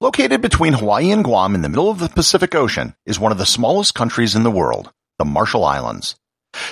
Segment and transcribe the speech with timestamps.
[0.00, 3.38] Located between Hawaii and Guam in the middle of the Pacific Ocean is one of
[3.38, 6.16] the smallest countries in the world, the Marshall Islands.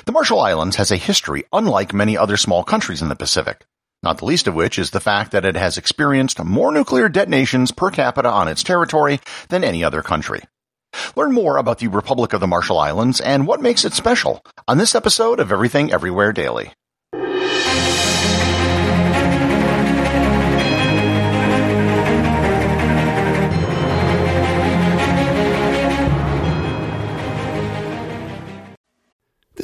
[0.05, 3.65] The Marshall Islands has a history unlike many other small countries in the Pacific,
[4.03, 7.71] not the least of which is the fact that it has experienced more nuclear detonations
[7.71, 10.43] per capita on its territory than any other country.
[11.17, 14.79] Learn more about the Republic of the Marshall Islands and what makes it special on
[14.79, 16.73] this episode of Everything Everywhere Daily.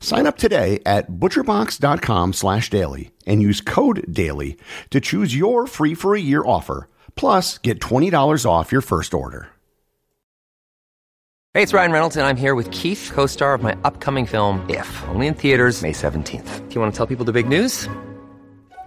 [0.00, 4.56] Sign up today at butcherbox.com slash daily and use code DAILY
[4.90, 6.88] to choose your free for a year offer.
[7.14, 9.50] Plus, get $20 off your first order.
[11.52, 14.64] Hey, it's Ryan Reynolds, and I'm here with Keith, co star of my upcoming film,
[14.70, 16.68] If, only in theaters, May 17th.
[16.68, 17.88] Do you want to tell people the big news?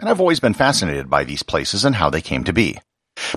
[0.00, 2.78] and I've always been fascinated by these places and how they came to be.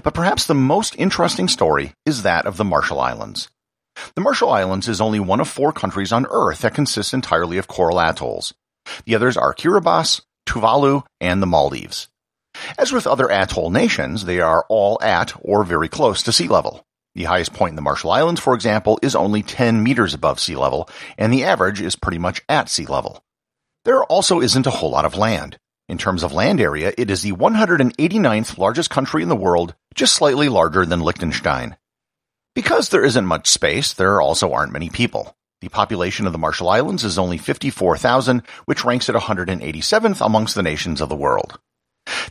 [0.02, 3.50] But perhaps the most interesting story is that of the Marshall Islands.
[4.16, 7.68] The Marshall Islands is only one of four countries on Earth that consists entirely of
[7.68, 8.54] coral atolls.
[9.06, 12.08] The others are Kiribati, Tuvalu, and the Maldives.
[12.78, 16.86] As with other atoll nations, they are all at or very close to sea level.
[17.16, 20.56] The highest point in the Marshall Islands, for example, is only 10 meters above sea
[20.56, 23.24] level, and the average is pretty much at sea level.
[23.86, 25.58] There also isn't a whole lot of land.
[25.90, 30.16] In terms of land area, it is the 189th largest country in the world, just
[30.16, 31.76] slightly larger than Liechtenstein.
[32.56, 35.36] Because there isn't much space, there also aren't many people.
[35.60, 40.64] The population of the Marshall Islands is only 54,000, which ranks it 187th amongst the
[40.64, 41.60] nations of the world.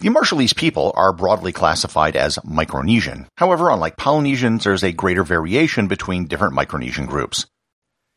[0.01, 3.27] The Marshallese people are broadly classified as Micronesian.
[3.37, 7.47] However, unlike Polynesians, there's a greater variation between different Micronesian groups.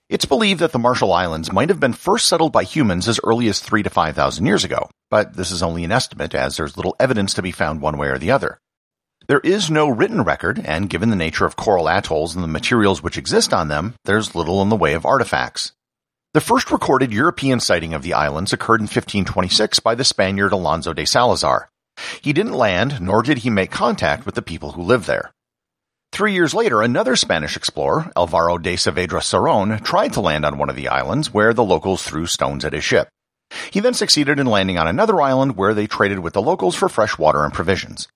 [0.08, 3.48] It's believed that the Marshall Islands might have been first settled by humans as early
[3.48, 6.96] as 3 to 5,000 years ago, but this is only an estimate as there's little
[7.00, 8.60] evidence to be found one way or the other.
[9.28, 13.02] There is no written record, and given the nature of coral atolls and the materials
[13.02, 15.72] which exist on them, there's little in the way of artifacts.
[16.36, 20.94] The first recorded European sighting of the islands occurred in 1526 by the Spaniard Alonso
[20.94, 21.68] de Salazar.
[22.22, 25.32] He didn't land, nor did he make contact with the people who lived there.
[26.16, 30.70] Three years later, another Spanish explorer, Alvaro de Saavedra Cerón, tried to land on one
[30.70, 33.10] of the islands where the locals threw stones at his ship.
[33.70, 36.88] He then succeeded in landing on another island where they traded with the locals for
[36.88, 38.08] fresh water and provisions.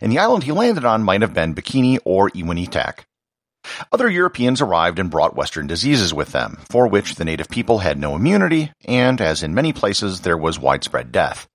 [0.00, 3.04] And the island he landed on might have been Bikini or Enewetak.
[3.92, 8.00] Other Europeans arrived and brought Western diseases with them, for which the native people had
[8.00, 11.46] no immunity, and as in many places, there was widespread death.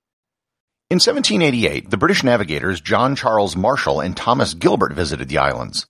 [0.91, 5.85] In 1788, the British navigators John Charles Marshall and Thomas Gilbert visited the islands.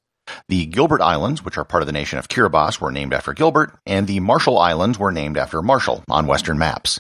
[0.49, 3.79] The Gilbert Islands, which are part of the nation of Kiribati, were named after Gilbert,
[3.85, 6.99] and the Marshall Islands were named after Marshall on Western maps.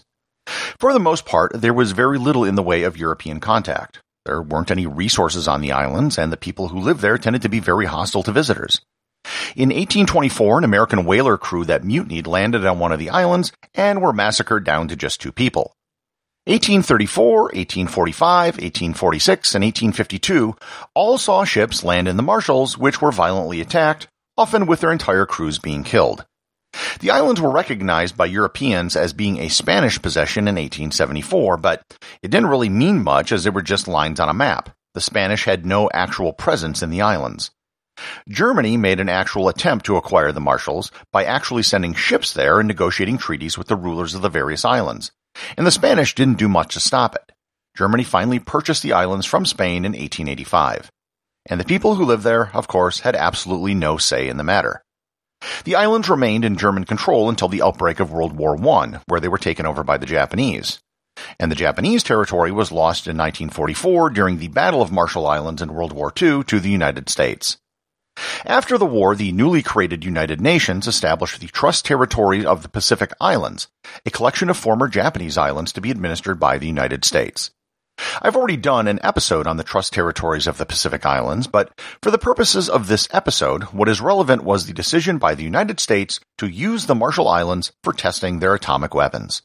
[0.79, 3.99] For the most part, there was very little in the way of European contact.
[4.23, 7.49] There weren't any resources on the islands, and the people who lived there tended to
[7.49, 8.79] be very hostile to visitors.
[9.57, 14.01] In 1824, an American whaler crew that mutinied landed on one of the islands and
[14.01, 15.73] were massacred down to just two people.
[16.49, 20.55] 1834, 1845, 1846, and 1852
[20.95, 25.27] all saw ships land in the Marshalls which were violently attacked, often with their entire
[25.27, 26.25] crews being killed.
[27.01, 31.83] The islands were recognized by Europeans as being a Spanish possession in 1874, but
[32.23, 34.75] it didn't really mean much as they were just lines on a map.
[34.95, 37.51] The Spanish had no actual presence in the islands.
[38.27, 42.67] Germany made an actual attempt to acquire the Marshalls by actually sending ships there and
[42.67, 45.11] negotiating treaties with the rulers of the various islands.
[45.57, 47.31] And the Spanish didn't do much to stop it.
[47.77, 50.91] Germany finally purchased the islands from Spain in 1885.
[51.45, 54.83] And the people who lived there, of course, had absolutely no say in the matter.
[55.63, 59.29] The islands remained in German control until the outbreak of World War I, where they
[59.29, 60.79] were taken over by the Japanese.
[61.39, 65.73] And the Japanese territory was lost in 1944 during the Battle of Marshall Islands in
[65.73, 67.57] World War II to the United States.
[68.45, 73.13] After the war, the newly created United Nations established the Trust Territory of the Pacific
[73.21, 73.67] Islands,
[74.05, 77.51] a collection of former Japanese islands to be administered by the United States.
[78.21, 81.71] I've already done an episode on the trust territories of the Pacific Islands, but
[82.01, 85.79] for the purposes of this episode, what is relevant was the decision by the United
[85.79, 89.41] States to use the Marshall Islands for testing their atomic weapons.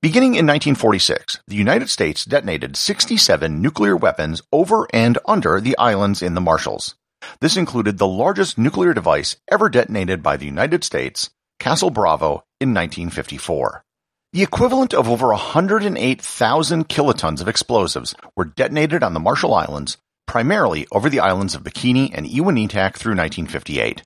[0.00, 6.22] Beginning in 1946, the United States detonated 67 nuclear weapons over and under the islands
[6.22, 6.94] in the Marshalls.
[7.40, 12.74] This included the largest nuclear device ever detonated by the United States, Castle Bravo, in
[12.74, 13.84] 1954.
[14.32, 19.96] The equivalent of over 108,000 kilotons of explosives were detonated on the Marshall Islands,
[20.26, 24.02] primarily over the islands of Bikini and Enewetak through 1958.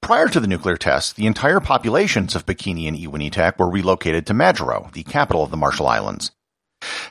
[0.00, 4.34] Prior to the nuclear tests, the entire populations of Bikini and Enewetak were relocated to
[4.34, 6.32] Majuro, the capital of the Marshall Islands.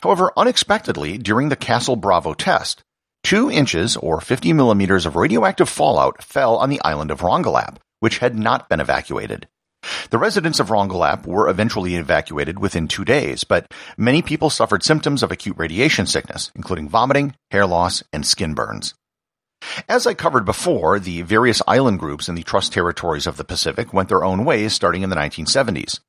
[0.02, 2.84] However, unexpectedly, during the Castle Bravo test,
[3.24, 8.20] two inches or 50 millimeters of radioactive fallout fell on the island of Rongelap, which
[8.20, 9.48] had not been evacuated.
[10.10, 15.24] The residents of Rongelap were eventually evacuated within two days, but many people suffered symptoms
[15.24, 18.94] of acute radiation sickness, including vomiting, hair loss, and skin burns.
[19.88, 23.94] As I covered before, the various island groups in the trust territories of the Pacific
[23.94, 26.00] went their own ways starting in the 1970s.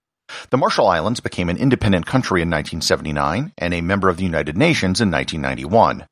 [0.50, 4.56] The Marshall Islands became an independent country in 1979 and a member of the United
[4.56, 6.06] Nations in 1991.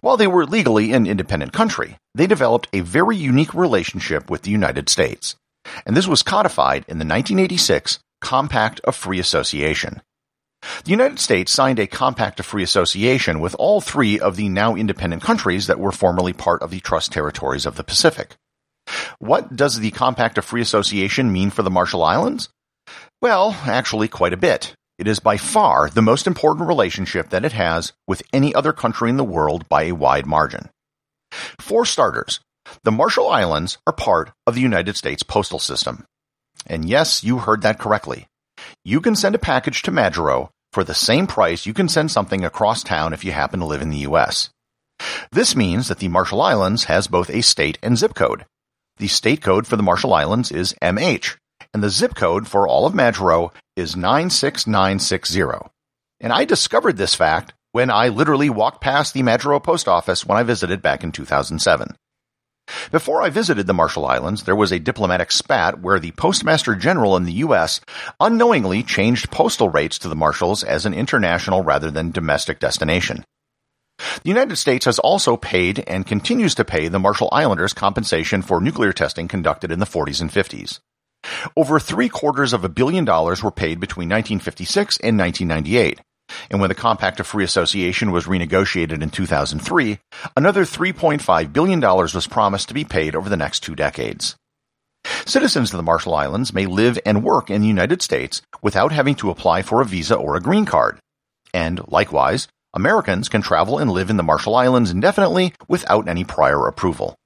[0.00, 4.50] While they were legally an independent country, they developed a very unique relationship with the
[4.50, 5.36] United States
[5.86, 10.02] and this was codified in the 1986 Compact of Free Association.
[10.84, 14.74] The United States signed a Compact of Free Association with all three of the now
[14.74, 18.36] independent countries that were formerly part of the Trust Territories of the Pacific.
[19.18, 22.50] What does the Compact of Free Association mean for the Marshall Islands?
[23.22, 24.74] Well, actually quite a bit.
[25.00, 29.08] It is by far the most important relationship that it has with any other country
[29.08, 30.68] in the world by a wide margin.
[31.58, 32.40] For starters,
[32.84, 36.04] the Marshall Islands are part of the United States postal system.
[36.66, 38.26] And yes, you heard that correctly.
[38.84, 42.44] You can send a package to Majuro for the same price you can send something
[42.44, 44.50] across town if you happen to live in the US.
[45.32, 48.44] This means that the Marshall Islands has both a state and zip code.
[48.98, 51.36] The state code for the Marshall Islands is MH,
[51.72, 53.50] and the zip code for all of Majuro
[53.80, 55.70] is 96960.
[56.20, 60.38] And I discovered this fact when I literally walked past the Majuro post office when
[60.38, 61.96] I visited back in 2007.
[62.92, 67.16] Before I visited the Marshall Islands, there was a diplomatic spat where the Postmaster General
[67.16, 67.80] in the U.S.
[68.20, 73.24] unknowingly changed postal rates to the Marshalls as an international rather than domestic destination.
[74.22, 78.60] The United States has also paid and continues to pay the Marshall Islanders compensation for
[78.60, 80.80] nuclear testing conducted in the 40s and 50s.
[81.56, 86.00] Over three quarters of a billion dollars were paid between 1956 and 1998,
[86.50, 89.98] and when the Compact of Free Association was renegotiated in 2003,
[90.36, 94.36] another $3.5 billion was promised to be paid over the next two decades.
[95.24, 99.14] Citizens of the Marshall Islands may live and work in the United States without having
[99.16, 100.98] to apply for a visa or a green card.
[101.54, 106.66] And likewise, Americans can travel and live in the Marshall Islands indefinitely without any prior
[106.66, 107.16] approval.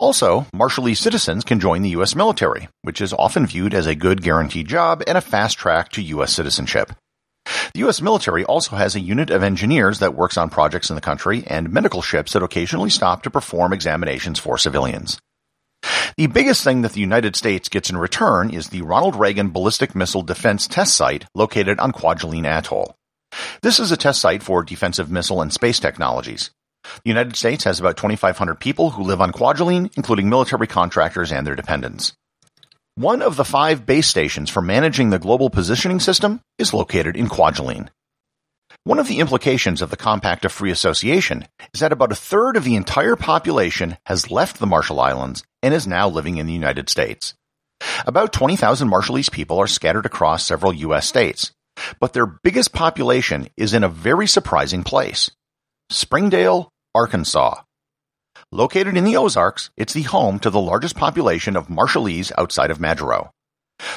[0.00, 2.16] Also, Marshallese citizens can join the U.S.
[2.16, 6.02] military, which is often viewed as a good guaranteed job and a fast track to
[6.02, 6.32] U.S.
[6.32, 6.92] citizenship.
[7.74, 8.00] The U.S.
[8.00, 11.70] military also has a unit of engineers that works on projects in the country and
[11.70, 15.18] medical ships that occasionally stop to perform examinations for civilians.
[16.16, 19.94] The biggest thing that the United States gets in return is the Ronald Reagan Ballistic
[19.94, 22.94] Missile Defense Test Site located on Kwajalein Atoll.
[23.60, 26.50] This is a test site for defensive missile and space technologies.
[26.82, 31.46] The United States has about 2,500 people who live on Kwajalein, including military contractors and
[31.46, 32.14] their dependents.
[32.94, 37.28] One of the five base stations for managing the global positioning system is located in
[37.28, 37.88] Kwajalein.
[38.84, 42.56] One of the implications of the Compact of Free Association is that about a third
[42.56, 46.52] of the entire population has left the Marshall Islands and is now living in the
[46.52, 47.34] United States.
[48.06, 51.06] About 20,000 Marshallese people are scattered across several U.S.
[51.06, 51.52] states,
[52.00, 55.30] but their biggest population is in a very surprising place.
[55.92, 57.62] Springdale, Arkansas.
[58.52, 62.78] Located in the Ozarks, it's the home to the largest population of Marshallese outside of
[62.78, 63.30] Majuro.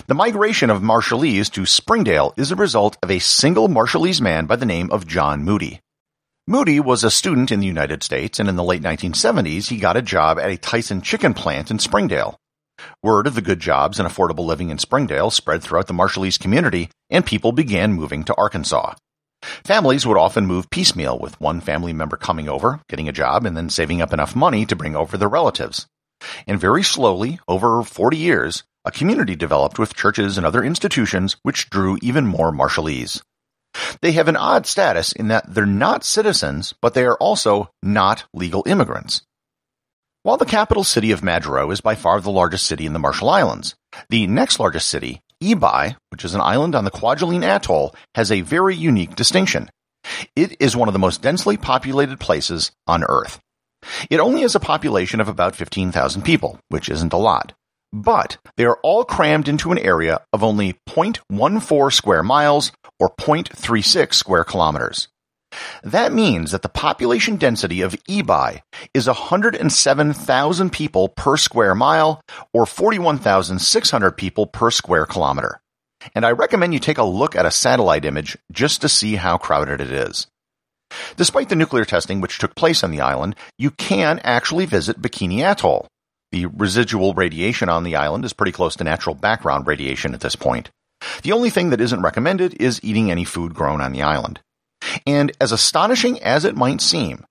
[0.07, 4.55] The migration of Marshallese to Springdale is a result of a single Marshallese man by
[4.55, 5.81] the name of John Moody.
[6.47, 9.95] Moody was a student in the United States, and in the late 1970s, he got
[9.95, 12.38] a job at a Tyson chicken plant in Springdale.
[13.03, 16.89] Word of the good jobs and affordable living in Springdale spread throughout the Marshallese community,
[17.12, 18.95] and people began moving to Arkansas.
[19.65, 23.55] Families would often move piecemeal, with one family member coming over, getting a job, and
[23.55, 25.88] then saving up enough money to bring over their relatives.
[26.47, 31.69] And very slowly, over 40 years, a community developed with churches and other institutions which
[31.69, 33.21] drew even more Marshallese.
[34.01, 38.25] They have an odd status in that they're not citizens, but they are also not
[38.33, 39.21] legal immigrants.
[40.21, 43.29] While the capital city of Majuro is by far the largest city in the Marshall
[43.29, 43.75] Islands,
[44.09, 48.41] the next largest city, Ebeye, which is an island on the Kwajalein Atoll, has a
[48.41, 49.69] very unique distinction.
[50.35, 53.39] It is one of the most densely populated places on Earth.
[54.09, 57.53] It only has a population of about 15,000 people, which isn't a lot.
[57.91, 64.13] But they are all crammed into an area of only 0.14 square miles or 0.36
[64.13, 65.09] square kilometers.
[65.83, 68.62] That means that the population density of Ebeye
[68.93, 72.22] is 107,000 people per square mile
[72.53, 75.62] or 41,600 people per square kilometer.
[76.15, 79.38] And I recommend you take a look at a satellite image just to see how
[79.38, 80.27] crowded it is.
[81.15, 85.39] Despite the nuclear testing which took place on the island, you can actually visit Bikini
[85.39, 85.88] Atoll.
[86.31, 90.36] The residual radiation on the island is pretty close to natural background radiation at this
[90.36, 90.69] point.
[91.24, 94.39] The only thing that isn't recommended is eating any food grown on the island.
[95.05, 97.25] And as astonishing as it might seem,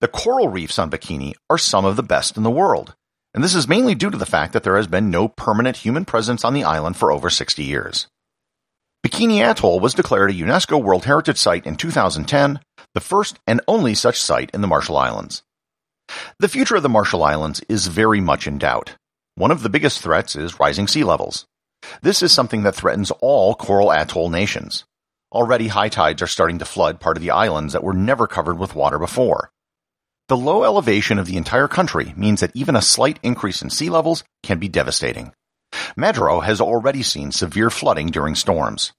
[0.00, 2.94] the coral reefs on Bikini are some of the best in the world.
[3.34, 6.04] And this is mainly due to the fact that there has been no permanent human
[6.04, 8.08] presence on the island for over 60 years.
[9.06, 12.60] Bikini Atoll was declared a UNESCO World Heritage Site in 2010,
[12.94, 15.42] the first and only such site in the Marshall Islands.
[16.38, 18.96] The future of the Marshall Islands is very much in doubt.
[19.36, 21.46] One of the biggest threats is rising sea levels.
[22.02, 24.84] This is something that threatens all coral atoll nations.
[25.32, 28.58] Already high tides are starting to flood part of the islands that were never covered
[28.58, 29.52] with water before.
[30.26, 33.90] The low elevation of the entire country means that even a slight increase in sea
[33.90, 35.32] levels can be devastating.
[35.96, 38.92] Majuro has already seen severe flooding during storms.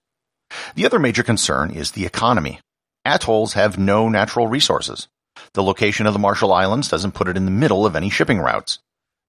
[0.76, 2.62] The other major concern is the economy.
[3.04, 5.10] Atolls have no natural resources.
[5.54, 8.40] The location of the Marshall Islands doesn't put it in the middle of any shipping
[8.40, 8.80] routes.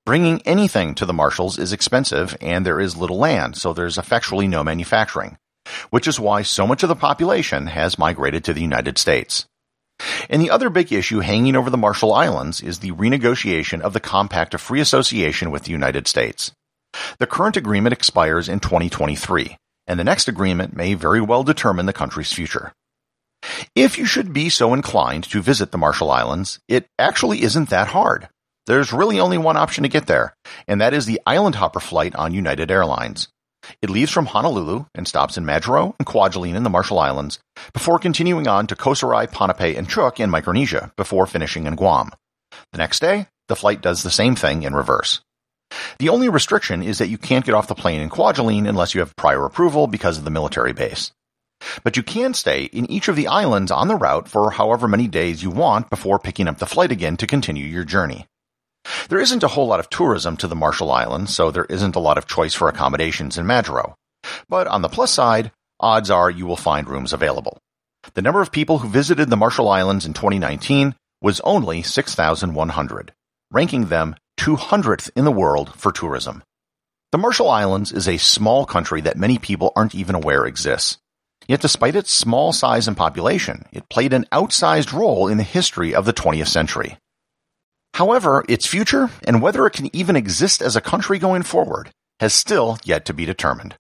[0.06, 4.47] Bringing anything to the Marshalls is expensive and there is little land, so there's effectually
[4.47, 5.37] no manufacturing
[5.90, 9.47] which is why so much of the population has migrated to the United States.
[10.28, 14.00] And the other big issue hanging over the Marshall Islands is the renegotiation of the
[14.00, 16.52] Compact of Free Association with the United States.
[17.19, 21.92] The current agreement expires in 2023, and the next agreement may very well determine the
[21.92, 22.73] country's future.
[23.75, 27.88] If you should be so inclined to visit the Marshall Islands, it actually isn't that
[27.88, 28.28] hard.
[28.66, 30.35] There's really only one option to get there,
[30.69, 33.28] and that is the Island Hopper flight on United Airlines.
[33.81, 37.38] It leaves from Honolulu and stops in Majuro and Kwajalein in the Marshall Islands
[37.73, 39.28] before continuing on to Kosrae,
[39.76, 42.11] and Chuuk in Micronesia before finishing in Guam.
[42.73, 45.21] The next day, the flight does the same thing in reverse.
[45.99, 49.00] The only restriction is that you can't get off the plane in Kwajalein unless you
[49.00, 51.12] have prior approval because of the military base.
[51.85, 55.07] But you can stay in each of the islands on the route for however many
[55.07, 58.26] days you want before picking up the flight again to continue your journey.
[59.08, 62.00] There isn't a whole lot of tourism to the Marshall Islands, so there isn't a
[62.00, 63.94] lot of choice for accommodations in Majuro.
[64.48, 67.58] But on the plus side, odds are you will find rooms available.
[68.14, 73.12] The number of people who visited the Marshall Islands in 2019 was only 6,100,
[73.50, 76.42] ranking them 200th in the world for tourism.
[77.12, 80.98] The Marshall Islands is a small country that many people aren't even aware exists.
[81.46, 85.94] Yet despite its small size and population, it played an outsized role in the history
[85.94, 86.98] of the 20th century.
[87.94, 92.32] However, its future and whether it can even exist as a country going forward has
[92.32, 93.75] still yet to be determined.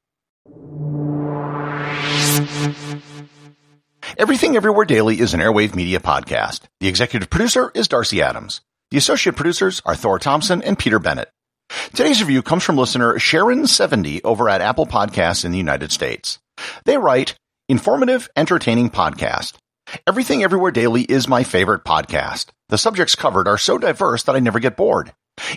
[4.18, 6.62] Everything Everywhere Daily is an Airwave Media podcast.
[6.80, 8.60] The executive producer is Darcy Adams.
[8.90, 11.30] The associate producers are Thor Thompson and Peter Bennett.
[11.94, 16.38] Today's review comes from listener Sharon70 over at Apple Podcasts in the United States.
[16.84, 17.34] They write,
[17.68, 19.54] informative, entertaining podcast.
[20.06, 22.46] Everything Everywhere Daily is my favorite podcast.
[22.70, 25.12] The subjects covered are so diverse that I never get bored.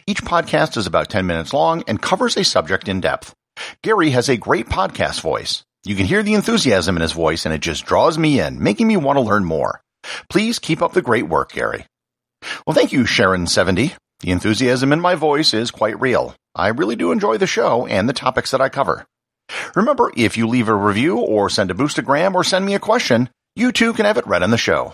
[0.05, 3.33] Each podcast is about 10 minutes long and covers a subject in depth.
[3.81, 5.63] Gary has a great podcast voice.
[5.85, 8.87] You can hear the enthusiasm in his voice and it just draws me in, making
[8.87, 9.81] me want to learn more.
[10.29, 11.85] Please keep up the great work, Gary.
[12.67, 13.93] Well, thank you, Sharon70.
[14.19, 16.35] The enthusiasm in my voice is quite real.
[16.53, 19.05] I really do enjoy the show and the topics that I cover.
[19.75, 23.29] Remember, if you leave a review or send a boostagram or send me a question,
[23.55, 24.93] you too can have it read on the show.